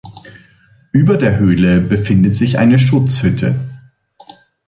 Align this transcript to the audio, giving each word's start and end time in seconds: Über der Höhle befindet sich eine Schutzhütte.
Über 0.93 1.15
der 1.15 1.37
Höhle 1.37 1.79
befindet 1.79 2.35
sich 2.35 2.57
eine 2.57 2.79
Schutzhütte. 2.79 3.69